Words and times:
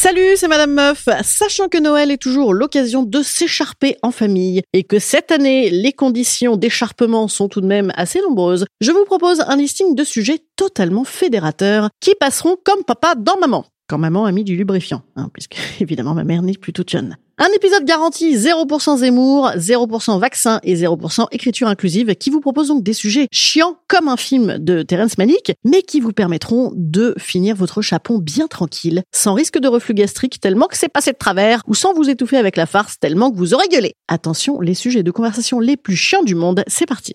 Salut, 0.00 0.36
c'est 0.36 0.46
Madame 0.46 0.74
Meuf. 0.74 1.08
Sachant 1.24 1.66
que 1.66 1.76
Noël 1.76 2.12
est 2.12 2.22
toujours 2.22 2.54
l'occasion 2.54 3.02
de 3.02 3.20
s'écharper 3.20 3.96
en 4.02 4.12
famille 4.12 4.62
et 4.72 4.84
que 4.84 5.00
cette 5.00 5.32
année, 5.32 5.70
les 5.70 5.92
conditions 5.92 6.56
d'écharpement 6.56 7.26
sont 7.26 7.48
tout 7.48 7.60
de 7.60 7.66
même 7.66 7.90
assez 7.96 8.20
nombreuses, 8.20 8.64
je 8.80 8.92
vous 8.92 9.04
propose 9.04 9.40
un 9.40 9.56
listing 9.56 9.96
de 9.96 10.04
sujets 10.04 10.38
totalement 10.54 11.02
fédérateurs 11.02 11.90
qui 11.98 12.14
passeront 12.14 12.56
comme 12.64 12.84
papa 12.84 13.16
dans 13.16 13.40
maman 13.40 13.64
quand 13.88 13.98
maman 13.98 14.26
a 14.26 14.32
mis 14.32 14.44
du 14.44 14.56
lubrifiant, 14.56 15.02
hein, 15.16 15.30
puisque 15.32 15.56
évidemment 15.80 16.14
ma 16.14 16.24
mère 16.24 16.42
n'est 16.42 16.52
plus 16.52 16.72
toute 16.72 16.90
jeune. 16.90 17.16
Un 17.40 17.48
épisode 17.54 17.84
garanti 17.84 18.34
0% 18.34 18.98
Zemmour, 18.98 19.50
0% 19.56 20.18
vaccin 20.18 20.58
et 20.64 20.74
0% 20.74 21.26
écriture 21.30 21.68
inclusive 21.68 22.16
qui 22.16 22.30
vous 22.30 22.40
propose 22.40 22.66
donc 22.66 22.82
des 22.82 22.92
sujets 22.92 23.28
chiants 23.30 23.76
comme 23.86 24.08
un 24.08 24.16
film 24.16 24.58
de 24.58 24.82
Terence 24.82 25.18
Malick, 25.18 25.52
mais 25.64 25.82
qui 25.82 26.00
vous 26.00 26.12
permettront 26.12 26.72
de 26.74 27.14
finir 27.16 27.54
votre 27.54 27.80
chapon 27.80 28.18
bien 28.18 28.48
tranquille, 28.48 29.04
sans 29.14 29.34
risque 29.34 29.60
de 29.60 29.68
reflux 29.68 29.94
gastrique 29.94 30.40
tellement 30.40 30.66
que 30.66 30.76
c'est 30.76 30.88
passé 30.88 31.12
de 31.12 31.16
travers, 31.16 31.62
ou 31.68 31.74
sans 31.74 31.94
vous 31.94 32.10
étouffer 32.10 32.38
avec 32.38 32.56
la 32.56 32.66
farce 32.66 32.98
tellement 32.98 33.30
que 33.30 33.36
vous 33.36 33.54
aurez 33.54 33.68
gueulé. 33.68 33.94
Attention, 34.08 34.60
les 34.60 34.74
sujets 34.74 35.04
de 35.04 35.10
conversation 35.12 35.60
les 35.60 35.76
plus 35.76 35.96
chiants 35.96 36.24
du 36.24 36.34
monde, 36.34 36.64
c'est 36.66 36.86
parti. 36.86 37.14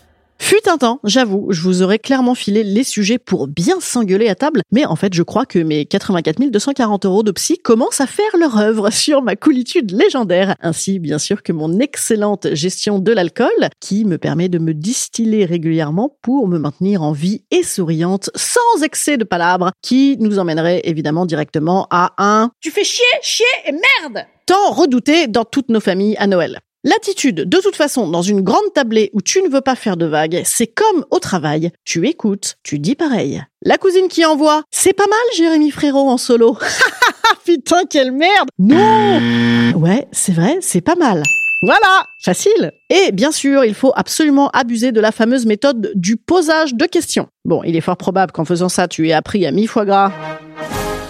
Fut 0.43 0.67
un 0.67 0.77
temps, 0.77 0.99
j'avoue, 1.03 1.47
je 1.51 1.61
vous 1.61 1.83
aurais 1.83 1.99
clairement 1.99 2.33
filé 2.33 2.63
les 2.63 2.83
sujets 2.83 3.19
pour 3.19 3.47
bien 3.47 3.79
s'engueuler 3.79 4.27
à 4.27 4.33
table, 4.33 4.63
mais 4.71 4.85
en 4.85 4.95
fait, 4.95 5.13
je 5.13 5.21
crois 5.21 5.45
que 5.45 5.59
mes 5.59 5.85
84 5.85 6.49
240 6.49 7.05
euros 7.05 7.21
de 7.21 7.31
psy 7.31 7.59
commencent 7.59 8.01
à 8.01 8.07
faire 8.07 8.35
leur 8.37 8.57
œuvre 8.57 8.89
sur 8.91 9.21
ma 9.21 9.35
coolitude 9.35 9.91
légendaire, 9.91 10.55
ainsi 10.59 10.97
bien 10.97 11.19
sûr 11.19 11.43
que 11.43 11.53
mon 11.53 11.79
excellente 11.79 12.47
gestion 12.53 12.97
de 12.97 13.11
l'alcool, 13.11 13.69
qui 13.79 14.03
me 14.03 14.17
permet 14.17 14.49
de 14.49 14.57
me 14.57 14.73
distiller 14.73 15.45
régulièrement 15.45 16.17
pour 16.23 16.47
me 16.47 16.57
maintenir 16.57 17.03
en 17.03 17.11
vie 17.11 17.43
et 17.51 17.63
souriante, 17.63 18.31
sans 18.35 18.83
excès 18.83 19.17
de 19.17 19.23
palabres, 19.23 19.71
qui 19.83 20.17
nous 20.19 20.39
emmènerait 20.39 20.81
évidemment 20.85 21.27
directement 21.27 21.87
à 21.91 22.13
un 22.17 22.51
«tu 22.59 22.71
fais 22.71 22.83
chier, 22.83 23.05
chier 23.21 23.45
et 23.67 23.71
merde!» 23.71 24.25
tant 24.47 24.71
redouté 24.71 25.27
dans 25.27 25.45
toutes 25.45 25.69
nos 25.69 25.79
familles 25.79 26.17
à 26.17 26.25
Noël. 26.25 26.59
L'attitude, 26.83 27.47
de 27.47 27.57
toute 27.59 27.75
façon, 27.75 28.07
dans 28.07 28.23
une 28.23 28.41
grande 28.41 28.73
tablée 28.73 29.11
où 29.13 29.21
tu 29.21 29.43
ne 29.43 29.49
veux 29.49 29.61
pas 29.61 29.75
faire 29.75 29.97
de 29.97 30.07
vagues, 30.07 30.41
c'est 30.45 30.65
comme 30.65 31.05
au 31.11 31.19
travail. 31.19 31.69
Tu 31.85 32.07
écoutes, 32.07 32.55
tu 32.63 32.79
dis 32.79 32.95
pareil. 32.95 33.43
La 33.63 33.77
cousine 33.77 34.07
qui 34.07 34.25
envoie, 34.25 34.63
c'est 34.71 34.93
pas 34.93 35.05
mal 35.05 35.19
Jérémy 35.37 35.69
Frérot 35.69 36.09
en 36.09 36.17
solo. 36.17 36.57
Putain, 37.45 37.83
quelle 37.87 38.11
merde 38.11 38.49
Non 38.57 39.73
Ouais, 39.75 40.07
c'est 40.11 40.31
vrai, 40.31 40.57
c'est 40.61 40.81
pas 40.81 40.95
mal. 40.95 41.21
Voilà, 41.63 42.07
facile. 42.23 42.71
Et 42.89 43.11
bien 43.11 43.31
sûr, 43.31 43.63
il 43.63 43.75
faut 43.75 43.93
absolument 43.95 44.49
abuser 44.49 44.91
de 44.91 44.99
la 44.99 45.11
fameuse 45.11 45.45
méthode 45.45 45.91
du 45.93 46.17
posage 46.17 46.73
de 46.73 46.85
questions. 46.85 47.27
Bon, 47.45 47.61
il 47.63 47.75
est 47.75 47.81
fort 47.81 47.97
probable 47.97 48.31
qu'en 48.31 48.45
faisant 48.45 48.69
ça, 48.69 48.87
tu 48.87 49.07
aies 49.07 49.13
appris 49.13 49.45
à 49.45 49.51
mi-foie 49.51 49.85
gras 49.85 50.11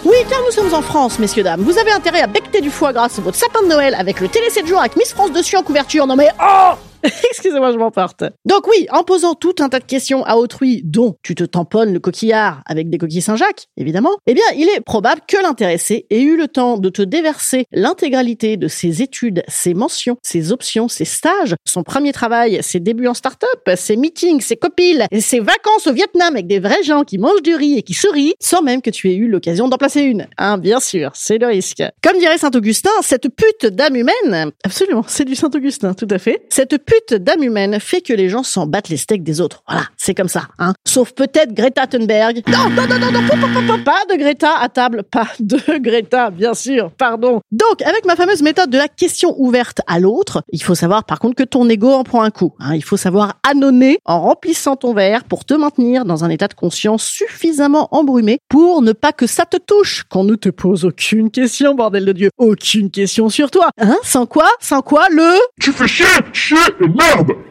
oui, 0.03 0.16
car 0.29 0.39
nous 0.45 0.51
sommes 0.51 0.73
en 0.73 0.81
France, 0.81 1.19
messieurs, 1.19 1.44
dames. 1.44 1.62
Vous 1.62 1.78
avez 1.78 1.91
intérêt 1.91 2.22
à 2.22 2.28
becter 2.28 2.62
du 2.62 2.72
foie 2.72 2.91
gras 2.91 3.09
sur 3.09 3.22
votre 3.23 3.38
sapin 3.38 3.62
de 3.62 3.67
Noël 3.67 3.95
avec 3.97 4.19
le 4.19 4.28
télé 4.28 4.50
7 4.50 4.66
jours 4.66 4.79
avec 4.79 4.95
Miss 4.95 5.13
France 5.13 5.31
dessus 5.31 5.57
en 5.57 5.63
couverture. 5.63 6.07
Non 6.07 6.16
mais 6.16 6.29
oh 6.41 6.73
Excusez-moi, 7.29 7.72
je 7.72 7.78
m'emporte. 7.78 8.23
Donc 8.45 8.67
oui, 8.67 8.88
en 8.91 9.03
posant 9.03 9.34
tout 9.34 9.56
un 9.59 9.69
tas 9.69 9.79
de 9.79 9.85
questions 9.85 10.23
à 10.25 10.35
autrui, 10.35 10.81
dont 10.84 11.16
tu 11.23 11.35
te 11.35 11.44
tamponnes 11.44 11.94
le 11.94 12.00
coquillard 12.00 12.62
avec 12.66 12.89
des 12.89 12.97
coquilles 12.97 13.22
Saint-Jacques, 13.22 13.67
évidemment, 13.78 14.12
eh 14.28 14.34
bien, 14.34 14.44
il 14.56 14.69
est 14.69 14.81
probable 14.81 15.22
que 15.28 15.38
l'intéressé 15.41 16.06
ait 16.09 16.22
eu 16.22 16.38
le 16.38 16.47
temps 16.47 16.78
de 16.78 16.90
te 16.90 17.01
déverser 17.01 17.66
l'intégralité 17.72 18.57
de 18.57 18.67
ses 18.67 19.01
études, 19.01 19.44
ses 19.47 19.73
mentions, 19.73 20.17
ses 20.23 20.51
options, 20.51 20.88
ses 20.88 21.06
stages, 21.06 21.56
son 21.66 21.84
premier 21.84 22.11
travail, 22.11 22.59
ses 22.61 22.79
débuts 22.79 23.07
en 23.07 23.13
start-up, 23.13 23.75
ses 23.75 23.95
meetings, 23.95 24.41
ses 24.41 24.57
copiles, 24.57 25.06
ses 25.19 25.40
vacances 25.40 25.88
au 25.88 25.94
Vietnam 25.94 26.34
avec 26.35 26.47
des 26.47 26.59
vrais 26.59 26.84
gens 26.84 27.03
qui 27.03 27.17
mangent 27.17 27.41
du 27.41 27.56
riz 27.56 27.78
et 27.78 27.84
qui 27.84 27.94
sourient, 27.94 28.34
sans 28.40 28.61
même 28.61 28.81
que 28.81 28.90
tu 28.90 29.09
aies 29.09 29.16
eu 29.16 29.28
l'occasion 29.28 29.67
d'en 29.67 29.78
placer 29.78 30.01
une. 30.01 30.28
Hein, 30.38 30.57
bien 30.57 30.79
sûr, 30.79 31.11
c'est 31.13 31.38
le 31.38 31.47
risque. 31.47 31.84
Comme 32.03 32.17
dirait 32.19 32.38
Saint-Augustin, 32.38 32.91
cette 33.01 33.29
pute 33.29 33.66
d'âme 33.66 33.95
humaine, 33.95 34.51
absolument, 34.63 35.03
c'est 35.07 35.25
du 35.25 35.35
Saint-Augustin, 35.35 35.94
tout 35.94 36.07
à 36.09 36.17
fait, 36.17 36.45
cette 36.50 36.78
d'âme 37.13 37.44
humaine 37.44 37.79
fait 37.79 38.02
que 38.02 38.13
les 38.13 38.29
gens 38.29 38.44
s'en 38.44 38.68
battent 38.68 38.90
les 38.90 38.97
steaks 38.97 39.24
des 39.24 39.41
autres. 39.41 39.63
Voilà, 39.68 39.85
c'est 39.97 40.13
comme 40.13 40.28
ça, 40.28 40.47
hein. 40.59 40.74
Sauf 40.85 41.13
peut-être 41.13 41.53
Greta 41.53 41.88
Thunberg. 41.88 42.44
Non, 42.47 42.69
non, 42.69 42.88
non, 42.88 43.00
non, 43.00 43.12
non, 43.12 43.84
pas, 43.84 44.06
de 44.09 44.18
Greta 44.18 44.57
à 44.59 44.69
table, 44.69 45.03
pas 45.03 45.28
de 45.40 45.57
Greta, 45.79 46.29
bien 46.29 46.53
sûr, 46.53 46.91
pardon. 46.91 47.41
Donc, 47.52 47.81
avec 47.81 48.06
ma 48.06 48.16
fameuse 48.16 48.41
méthode 48.41 48.69
de 48.69 48.78
la 48.78 48.88
question 48.88 49.35
ouverte 49.38 49.81
à 49.88 50.00
l'autre, 50.00 50.44
il 50.52 50.62
faut 50.62 50.75
savoir 50.75 51.06
par 51.06 51.19
contre 51.19 51.35
que 51.35 51.44
ton 51.44 51.68
ego 51.69 51.91
en 51.91 52.03
prend 52.03 52.22
un 52.22 52.31
coup. 52.31 52.53
Hein. 52.59 52.75
Il 52.75 52.84
faut 52.84 52.97
savoir 52.97 53.35
annoncer 53.50 53.62
en 54.06 54.22
remplissant 54.22 54.75
ton 54.75 54.94
verre 54.94 55.23
pour 55.23 55.46
te 55.46 55.53
maintenir 55.53 56.06
dans 56.06 56.23
un 56.23 56.29
état 56.29 56.47
de 56.47 56.53
conscience 56.53 57.03
suffisamment 57.03 57.88
embrumé 57.91 58.40
pour 58.50 58.81
ne 58.81 58.91
pas 58.91 59.12
que 59.12 59.28
ça 59.28 59.46
te 59.46 59.58
touche, 59.58 60.03
qu'on 60.09 60.23
ne 60.23 60.35
te 60.35 60.50
pose 60.50 60.85
aucune 60.85 61.31
question, 61.31 61.75
bordel 61.75 62.06
de 62.06 62.12
Dieu. 62.12 62.29
Aucune 62.38 62.90
question 62.90 63.29
sur 63.29 63.52
toi. 63.52 63.69
Hein 63.79 63.97
Sans 64.03 64.25
quoi 64.25 64.50
Sans 64.59 64.81
quoi 64.81 65.08
le... 65.09 65.40
Tu 65.62 65.72
fais 65.72 65.88
chier, 65.88 66.06
chier 66.34 66.58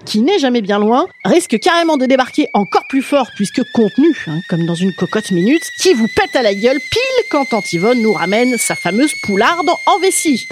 qui 0.05 0.21
n'est 0.23 0.39
jamais 0.39 0.63
bien 0.63 0.79
loin, 0.79 1.07
risque 1.25 1.59
carrément 1.61 1.97
de 1.97 2.07
débarquer 2.07 2.49
encore 2.55 2.85
plus 2.89 3.03
fort 3.03 3.29
puisque 3.37 3.63
contenu, 3.73 4.17
hein, 4.27 4.41
comme 4.49 4.67
dans 4.67 4.75
une 4.75 4.93
cocotte 4.95 5.31
minute, 5.31 5.63
qui 5.81 5.95
vous 5.95 6.09
pète 6.17 6.35
à 6.37 6.43
la 6.43 6.55
gueule 6.55 6.81
pile 6.91 7.25
quand 7.31 7.53
Antivone 7.53 8.01
nous 8.01 8.13
ramène 8.13 8.57
sa 8.59 8.75
fameuse 8.75 9.13
poularde 9.27 9.69
en 9.87 9.99
vessie. 10.01 10.47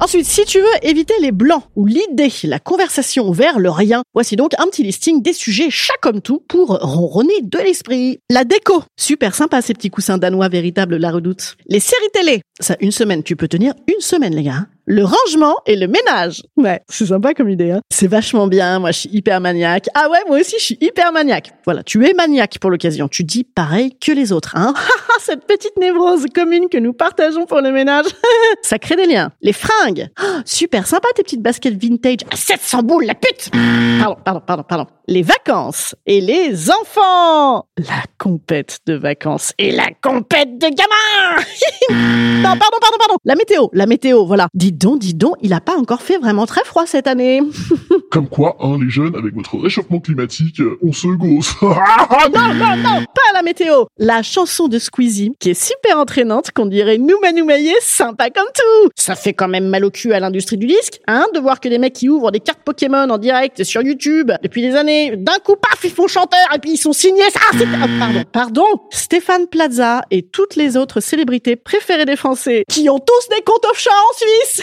Ensuite, 0.00 0.26
si 0.26 0.44
tu 0.44 0.60
veux 0.60 0.66
éviter 0.82 1.14
les 1.20 1.32
blancs 1.32 1.64
ou 1.74 1.84
l'idée, 1.84 2.32
la 2.44 2.60
conversation 2.60 3.32
vers 3.32 3.58
le 3.58 3.68
rien, 3.68 4.02
voici 4.14 4.36
donc 4.36 4.52
un 4.58 4.66
petit 4.66 4.84
listing 4.84 5.22
des 5.22 5.32
sujets 5.32 5.70
chaque 5.70 6.00
comme 6.00 6.20
tout 6.20 6.40
pour 6.48 6.68
ronronner 6.68 7.42
de 7.42 7.58
l'esprit. 7.58 8.20
La 8.30 8.44
déco, 8.44 8.84
super 8.96 9.34
sympa 9.34 9.60
ces 9.60 9.74
petits 9.74 9.90
coussins 9.90 10.18
danois 10.18 10.48
véritables 10.48 10.96
la 10.96 11.10
redoute. 11.10 11.56
Les 11.66 11.80
séries 11.80 12.10
télé, 12.12 12.42
ça 12.60 12.76
une 12.80 12.92
semaine, 12.92 13.24
tu 13.24 13.34
peux 13.34 13.48
tenir 13.48 13.74
une 13.88 14.00
semaine 14.00 14.36
les 14.36 14.44
gars. 14.44 14.66
Le 14.90 15.04
rangement 15.04 15.54
et 15.66 15.76
le 15.76 15.86
ménage. 15.86 16.42
Ouais, 16.56 16.80
c'est 16.88 17.04
sympa 17.04 17.34
comme 17.34 17.50
idée. 17.50 17.72
Hein. 17.72 17.82
C'est 17.90 18.06
vachement 18.06 18.46
bien. 18.46 18.78
Moi, 18.78 18.90
je 18.90 19.00
suis 19.00 19.10
hyper 19.12 19.38
maniaque. 19.38 19.86
Ah 19.92 20.08
ouais, 20.08 20.20
moi 20.26 20.40
aussi, 20.40 20.56
je 20.58 20.64
suis 20.64 20.78
hyper 20.80 21.12
maniaque. 21.12 21.52
Voilà, 21.66 21.82
tu 21.82 22.06
es 22.06 22.14
maniaque 22.14 22.58
pour 22.58 22.70
l'occasion. 22.70 23.06
Tu 23.06 23.22
dis 23.22 23.44
pareil 23.44 23.98
que 23.98 24.12
les 24.12 24.32
autres. 24.32 24.56
Hein 24.56 24.72
Cette 25.20 25.46
petite 25.46 25.76
névrose 25.76 26.24
commune 26.34 26.70
que 26.70 26.78
nous 26.78 26.94
partageons 26.94 27.44
pour 27.44 27.60
le 27.60 27.70
ménage. 27.70 28.06
Ça 28.62 28.78
crée 28.78 28.96
des 28.96 29.04
liens. 29.04 29.30
Les 29.42 29.52
fringues. 29.52 30.08
Oh, 30.30 30.40
super 30.44 30.86
sympa 30.86 31.08
tes 31.14 31.22
petites 31.22 31.40
baskets 31.40 31.80
vintage 31.80 32.18
à 32.30 32.36
700 32.36 32.82
boules, 32.82 33.04
la 33.06 33.14
pute 33.14 33.50
Pardon, 33.98 34.16
pardon, 34.22 34.42
pardon, 34.46 34.62
pardon. 34.62 34.86
Les 35.06 35.22
vacances 35.22 35.94
et 36.04 36.20
les 36.20 36.70
enfants. 36.70 37.66
La 37.78 38.02
compète 38.18 38.80
de 38.86 38.94
vacances 38.94 39.54
et 39.56 39.70
la 39.70 39.86
compète 40.02 40.58
de 40.58 40.66
gamins. 40.66 41.42
non, 42.42 42.58
pardon, 42.58 42.76
pardon, 42.80 42.96
pardon. 42.98 43.16
La 43.24 43.36
météo, 43.36 43.68
la 43.72 43.86
météo, 43.86 44.26
voilà. 44.26 44.48
Dites 44.52 44.77
donc, 44.78 45.00
dis 45.00 45.14
donc, 45.14 45.34
il 45.42 45.52
a 45.52 45.60
pas 45.60 45.76
encore 45.76 46.02
fait 46.02 46.18
vraiment 46.18 46.46
très 46.46 46.64
froid 46.64 46.86
cette 46.86 47.06
année. 47.06 47.42
Comme 48.10 48.28
quoi, 48.28 48.56
hein, 48.60 48.78
les 48.80 48.88
jeunes, 48.88 49.14
avec 49.16 49.34
votre 49.34 49.58
réchauffement 49.58 50.00
climatique, 50.00 50.60
euh, 50.60 50.78
on 50.82 50.92
se 50.92 51.08
gosse. 51.08 51.54
non, 51.62 52.54
non, 52.54 52.76
non, 52.76 53.04
pas 53.14 53.32
la 53.34 53.42
météo. 53.42 53.84
La 53.98 54.22
chanson 54.22 54.68
de 54.68 54.78
Squeezie, 54.78 55.32
qui 55.38 55.50
est 55.50 55.54
super 55.62 55.98
entraînante, 55.98 56.50
qu'on 56.52 56.66
dirait 56.66 56.96
Nouma 56.98 57.32
Noumaillé, 57.32 57.74
sympa 57.80 58.30
comme 58.30 58.46
tout. 58.54 58.88
Ça 58.96 59.14
fait 59.14 59.34
quand 59.34 59.48
même 59.48 59.68
mal 59.68 59.84
au 59.84 59.90
cul 59.90 60.12
à 60.12 60.20
l'industrie 60.20 60.56
du 60.56 60.66
disque, 60.66 61.00
hein, 61.06 61.26
de 61.34 61.38
voir 61.40 61.60
que 61.60 61.68
des 61.68 61.78
mecs 61.78 61.92
qui 61.92 62.08
ouvrent 62.08 62.30
des 62.30 62.40
cartes 62.40 62.60
Pokémon 62.64 63.08
en 63.10 63.18
direct 63.18 63.64
sur 63.64 63.82
YouTube 63.82 64.30
depuis 64.42 64.62
des 64.62 64.74
années, 64.74 65.14
d'un 65.16 65.38
coup, 65.44 65.56
paf, 65.56 65.80
ils 65.84 65.90
font 65.90 66.06
chanteur 66.06 66.40
et 66.54 66.58
puis 66.58 66.72
ils 66.72 66.76
sont 66.78 66.92
signés. 66.92 67.22
Ah, 67.34 67.56
c'est- 67.58 67.66
ah, 67.82 67.86
pardon, 67.98 68.22
pardon. 68.32 68.66
Stéphane 68.90 69.46
Plaza 69.48 70.02
et 70.10 70.22
toutes 70.22 70.56
les 70.56 70.76
autres 70.76 71.00
célébrités 71.00 71.56
préférées 71.56 72.04
des 72.06 72.16
Français, 72.16 72.64
qui 72.70 72.88
ont 72.88 72.98
tous 72.98 73.28
des 73.36 73.42
comptes 73.42 73.64
offshore 73.70 73.92
en 73.94 74.16
Suisse 74.16 74.62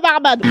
Barbade. 0.00 0.42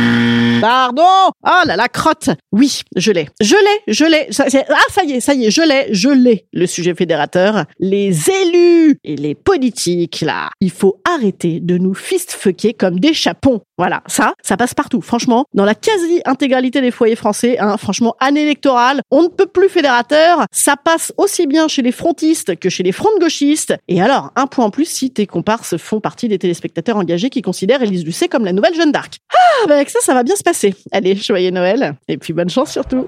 Pardon? 0.61 1.31
Oh 1.43 1.65
là 1.65 1.75
la 1.75 1.87
crotte 1.87 2.29
Oui, 2.51 2.81
je 2.95 3.11
l'ai. 3.11 3.27
Je 3.41 3.55
l'ai, 3.55 3.93
je 3.93 4.05
l'ai. 4.05 4.29
Ah, 4.69 4.75
ça 4.89 5.03
y 5.03 5.13
est, 5.13 5.19
ça 5.19 5.33
y 5.33 5.45
est, 5.45 5.51
je 5.51 5.61
l'ai, 5.61 5.87
je 5.93 6.09
l'ai. 6.09 6.45
Le 6.53 6.65
sujet 6.67 6.93
fédérateur. 6.93 7.65
Les 7.79 8.29
élus 8.29 8.97
et 9.03 9.15
les 9.15 9.35
politiques, 9.35 10.21
là. 10.21 10.49
Il 10.59 10.71
faut 10.71 11.01
arrêter 11.11 11.59
de 11.59 11.77
nous 11.77 11.93
fistfucker 11.93 12.73
comme 12.73 12.99
des 12.99 13.13
chapons. 13.13 13.61
Voilà, 13.77 14.03
ça, 14.07 14.33
ça 14.43 14.57
passe 14.57 14.73
partout. 14.73 15.01
Franchement, 15.01 15.45
dans 15.53 15.65
la 15.65 15.73
quasi-intégralité 15.75 16.81
des 16.81 16.91
foyers 16.91 17.15
français, 17.15 17.57
hein, 17.59 17.77
franchement, 17.77 18.15
année 18.19 18.43
électorale, 18.43 19.01
on 19.09 19.23
ne 19.23 19.27
peut 19.27 19.47
plus 19.47 19.69
fédérateur. 19.69 20.45
Ça 20.51 20.75
passe 20.75 21.13
aussi 21.17 21.47
bien 21.47 21.67
chez 21.67 21.81
les 21.81 21.91
frontistes 21.91 22.57
que 22.57 22.69
chez 22.69 22.83
les 22.83 22.91
fronts 22.91 23.17
gauchistes. 23.19 23.73
Et 23.87 24.01
alors, 24.01 24.31
un 24.35 24.47
point 24.47 24.65
en 24.65 24.69
plus 24.69 24.85
si 24.85 25.11
tes 25.11 25.25
comparses 25.25 25.77
font 25.77 25.99
partie 25.99 26.27
des 26.27 26.37
téléspectateurs 26.37 26.97
engagés 26.97 27.29
qui 27.29 27.41
considèrent 27.41 27.81
Élise 27.81 28.05
Lucet 28.05 28.27
comme 28.27 28.45
la 28.45 28.53
nouvelle 28.53 28.75
Jeanne 28.75 28.91
d'Arc. 28.91 29.17
Ah, 29.51 29.67
bah 29.67 29.75
avec 29.75 29.89
ça, 29.89 29.99
ça 30.01 30.13
va 30.13 30.23
bien 30.23 30.35
se 30.35 30.43
passer. 30.43 30.73
Allez, 30.91 31.15
joyeux 31.15 31.51
Noël. 31.51 31.95
Et 32.07 32.17
puis 32.17 32.33
bonne 32.33 32.49
chance 32.49 32.71
surtout. 32.71 33.07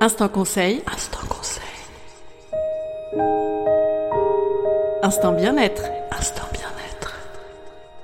Instant 0.00 0.28
conseil. 0.28 0.82
Instant 0.92 1.26
conseil. 1.28 1.62
Instant 5.02 5.32
bien-être. 5.32 5.82
Instant 6.10 6.46
bien-être. 6.52 7.16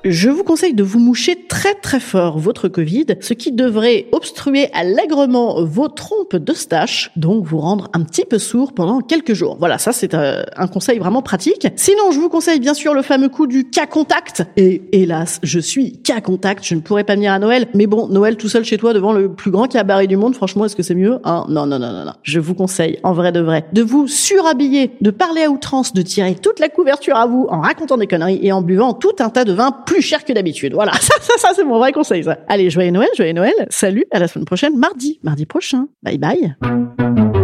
Je 0.04 0.28
vous 0.28 0.44
conseille 0.44 0.74
de 0.74 0.82
vous 0.82 0.98
moucher 0.98 1.46
très 1.48 1.74
très 1.74 2.00
fort 2.00 2.38
votre 2.38 2.68
Covid, 2.68 3.06
ce 3.20 3.34
qui 3.34 3.52
devrait 3.52 4.06
obstruer 4.12 4.68
allègrement 4.72 5.64
vos 5.64 5.88
trompes 5.88 6.15
de 6.34 6.52
stache, 6.52 7.10
donc 7.16 7.44
vous 7.44 7.58
rendre 7.58 7.88
un 7.92 8.02
petit 8.02 8.24
peu 8.24 8.38
sourd 8.38 8.72
pendant 8.72 9.00
quelques 9.00 9.34
jours. 9.34 9.56
Voilà, 9.58 9.78
ça 9.78 9.92
c'est 9.92 10.14
euh, 10.14 10.42
un 10.56 10.66
conseil 10.66 10.98
vraiment 10.98 11.22
pratique. 11.22 11.68
Sinon, 11.76 12.10
je 12.10 12.18
vous 12.18 12.28
conseille 12.28 12.60
bien 12.60 12.74
sûr 12.74 12.94
le 12.94 13.02
fameux 13.02 13.28
coup 13.28 13.46
du 13.46 13.70
cas 13.70 13.86
contact. 13.86 14.44
Et 14.56 14.82
hélas, 14.92 15.40
je 15.42 15.60
suis 15.60 16.00
cas 16.02 16.20
contact, 16.20 16.64
je 16.64 16.74
ne 16.74 16.80
pourrais 16.80 17.04
pas 17.04 17.14
venir 17.14 17.32
à 17.32 17.38
Noël. 17.38 17.66
Mais 17.74 17.86
bon, 17.86 18.08
Noël 18.08 18.36
tout 18.36 18.48
seul 18.48 18.64
chez 18.64 18.78
toi 18.78 18.92
devant 18.92 19.12
le 19.12 19.32
plus 19.32 19.50
grand 19.50 19.66
cabaret 19.68 20.06
du 20.06 20.16
monde, 20.16 20.34
franchement, 20.34 20.64
est-ce 20.64 20.76
que 20.76 20.82
c'est 20.82 20.94
mieux? 20.94 21.18
Hein 21.24 21.44
Non, 21.48 21.66
non, 21.66 21.78
non, 21.78 21.92
non, 21.92 22.04
non. 22.04 22.12
Je 22.22 22.40
vous 22.40 22.54
conseille, 22.54 22.98
en 23.02 23.12
vrai 23.12 23.32
de 23.32 23.40
vrai, 23.40 23.66
de 23.72 23.82
vous 23.82 24.08
surhabiller, 24.08 24.92
de 25.00 25.10
parler 25.10 25.42
à 25.42 25.50
outrance, 25.50 25.92
de 25.92 26.02
tirer 26.02 26.34
toute 26.34 26.58
la 26.58 26.68
couverture 26.68 27.16
à 27.16 27.26
vous 27.26 27.46
en 27.50 27.60
racontant 27.60 27.96
des 27.96 28.06
conneries 28.06 28.40
et 28.42 28.52
en 28.52 28.62
buvant 28.62 28.94
tout 28.94 29.16
un 29.20 29.30
tas 29.30 29.44
de 29.44 29.52
vin 29.52 29.72
plus 29.72 30.02
cher 30.02 30.24
que 30.24 30.32
d'habitude. 30.32 30.74
Voilà, 30.74 30.92
ça, 31.00 31.14
ça, 31.20 31.34
ça 31.38 31.48
c'est 31.54 31.64
mon 31.64 31.78
vrai 31.78 31.92
conseil, 31.92 32.24
ça. 32.24 32.38
Allez, 32.48 32.70
joyeux 32.70 32.90
Noël, 32.90 33.08
joyeux 33.16 33.32
Noël. 33.32 33.54
Salut, 33.70 34.06
à 34.10 34.18
la 34.18 34.28
semaine 34.28 34.44
prochaine, 34.44 34.76
mardi, 34.76 35.20
mardi 35.22 35.46
prochain. 35.46 35.86
Bye. 36.16 37.35